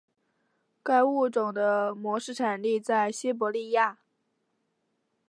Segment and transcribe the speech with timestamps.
[0.81, 3.99] 该物种的模式产地在西伯利亚。